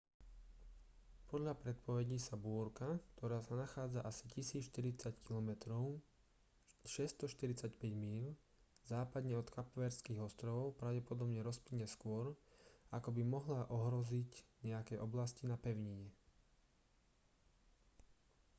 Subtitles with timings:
[1.31, 5.53] podľa predpovedí sa búrka ktorá sa nachádza asi 1 040 km
[6.89, 7.69] 645
[8.03, 8.25] míľ
[8.91, 12.25] západne od kapverdských ostrovov pravdepodobne rozplynie skôr
[12.97, 14.31] ako by mohla ohroziť
[14.69, 16.09] nejaké oblasti na pevnine